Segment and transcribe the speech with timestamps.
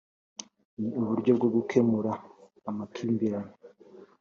[0.79, 2.11] Ni Uburyo bwo gukemura
[2.69, 3.53] amakimbirane